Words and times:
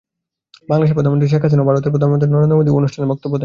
বাংলাদেশের 0.69 0.97
প্রধানমন্ত্রী 0.97 1.27
শেখ 1.31 1.41
হাসিনা 1.45 1.61
ও 1.63 1.67
ভারতের 1.69 1.93
প্রধানমন্ত্রী 1.93 2.27
নরেন্দ্র 2.35 2.57
মোদিও 2.59 2.79
অনুষ্ঠানে 2.79 3.07
বক্তব্য 3.11 3.31
দেন। 3.35 3.39